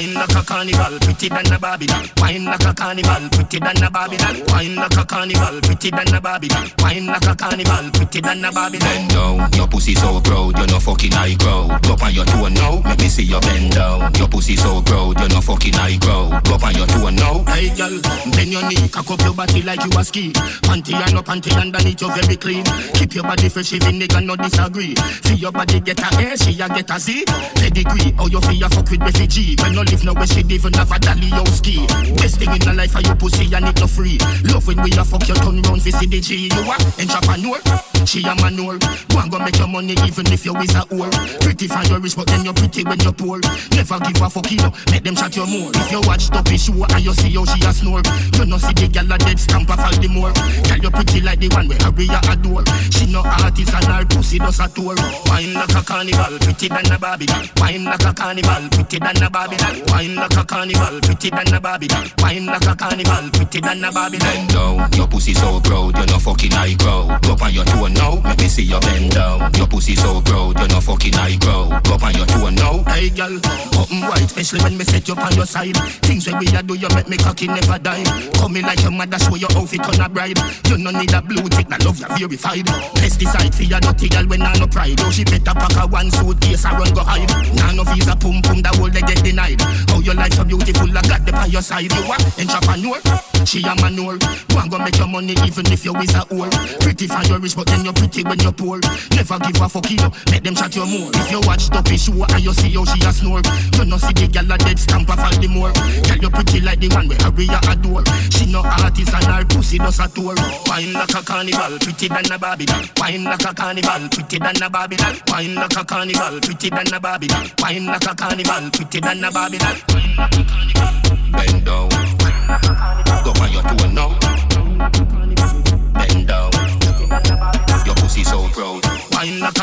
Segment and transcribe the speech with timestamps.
[0.00, 2.02] Wine like a carnival, pretty than a Barbie doll.
[2.16, 4.34] Wine like a carnival, pretty than a Barbie doll.
[4.48, 6.66] Wine like a carnival, pretty than a Barbie doll.
[6.78, 8.88] Wine like a carnival, pretty than a Barbie doll.
[8.88, 11.82] Bend down, your pussy so proud, you're no fucking high crowd.
[11.82, 14.10] Go on your toe now, make me see your bend down.
[14.14, 16.44] Your pussy so proud, you're no fucking high crowd.
[16.44, 17.29] Go on your toe now.
[17.60, 18.00] Hey girl,
[18.32, 20.32] bend your knee, cock up your body like you a ski.
[20.64, 22.64] Panty and no panty underneath, you very clean.
[22.94, 24.94] Keep your body fresh, even nigga no disagree.
[24.94, 27.22] Feel your body get a A, she a get a Z.
[27.56, 29.56] Pedigree, how you feel fuck with refugee.
[29.60, 31.86] When no live nowhere, she even have a dolly or ski.
[32.16, 34.16] Best thing in the life are you pussy and it no free.
[34.44, 36.48] Love when we a fuck you turn round for CDG.
[36.48, 37.60] You a entrepreneur,
[38.06, 38.78] she a manure.
[39.08, 41.10] Go and go make your money even if you is a whore.
[41.40, 43.40] Pretty for your rich, but then you're pretty when you're poor.
[43.72, 44.72] Never give a fuck you, know.
[44.90, 45.70] make them chat you more.
[45.74, 48.02] If you watch Duppy show and you see how she a snore,
[48.34, 50.32] you no see the gal a dead stamp of all the more.
[50.64, 52.64] Tell you pretty like the one where Aria adore.
[52.90, 54.96] She no artist and her pussy does a tour.
[55.26, 57.26] Wine like a carnival, pretty than a Barbie.
[57.58, 59.58] Wine like a carnival, pretty than a Barbie.
[59.90, 61.88] Wine like a carnival, pretty than a Barbie.
[62.18, 64.18] Wine like a carnival, pretty than a Barbie.
[64.18, 67.20] Bend down, your pussy so proud, you're no fucking high crowd.
[67.22, 69.52] Go on your toe now, me see your bend down.
[69.54, 71.89] Your pussy so proud, you're no fucking high crowd.
[72.00, 72.82] Up on your toe now.
[72.88, 73.36] Hey girl,
[73.76, 75.76] open white, especially when me set you on your side.
[76.00, 78.04] Things when we a do, you make me cocky never die.
[78.40, 80.38] Coming like your mother, show your outfit on a bride.
[80.68, 82.64] You no need a blue tick, that love you verified.
[82.96, 85.00] Pesticide for your dirty girl when I no pride.
[85.00, 87.28] Oh, she better pack a one suitcase and run go hide.
[87.54, 89.60] Now no visa pum pum, that whole they get denied.
[89.92, 91.92] How your life so beautiful, I got the on your side.
[91.92, 92.96] You are entrepreneur,
[93.44, 94.16] she a manure.
[94.48, 96.48] Go and go make your money even if you is a whore.
[96.80, 98.80] Pretty for your rich, but then you're pretty when you're poor.
[99.12, 100.00] Never give a fuck, you
[100.32, 101.12] make them chat you more.
[101.12, 103.42] If you watch Duppy show and you see how she a snore,
[103.74, 105.72] you no see the gyal a dead stamp of all the more.
[106.06, 108.04] Tell you pretty like the one where Aria adore.
[108.30, 110.38] She no artist and her pussy does a tour.
[110.70, 112.84] Wine like a carnival, pretty than a Barbie doll.
[112.96, 115.14] Wine like a carnival, pretty than a Barbie doll.
[115.26, 117.46] Wine like a carnival, pretty than a Barbie doll.
[117.58, 119.76] Wine like a carnival, pretty than a Barbie doll.
[119.90, 121.19] Wine like a carnival.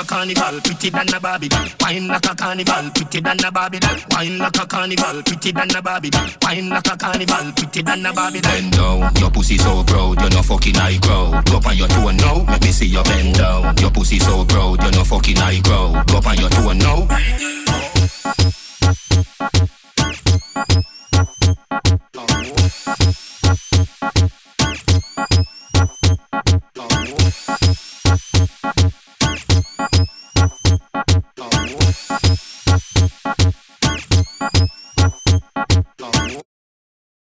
[0.07, 1.67] Carnival, pretty than a Barbie doll.
[1.81, 3.97] Wine like a carnival, pretty than a Barbie doll.
[4.11, 6.29] Wine like a carnival, pretty than a Barbie doll.
[6.41, 8.51] Wine like a carnival, pretty than a Barbie doll.
[8.51, 11.45] Bend down, your pussy so proud, you're no fucking high crowd.
[11.45, 13.75] Go on your toe now, make me see your bend down.
[13.77, 16.07] Your pussy so proud, you're no fucking high crowd.
[16.07, 17.46] Go on your toe now.